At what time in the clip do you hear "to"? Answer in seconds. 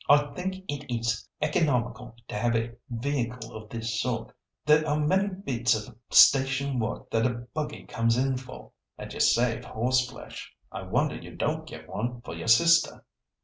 2.27-2.33